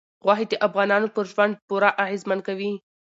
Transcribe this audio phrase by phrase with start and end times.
[0.25, 2.71] غوښې د افغانانو پر ژوند پوره اغېزمن کوي.